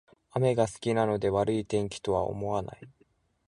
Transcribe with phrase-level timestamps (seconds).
[0.35, 2.79] 雨が好きなので悪い天気とは思わない